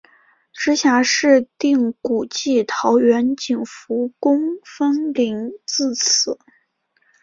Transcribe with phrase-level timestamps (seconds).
[0.51, 6.39] 直辖市定古迹桃园景福宫分灵自此。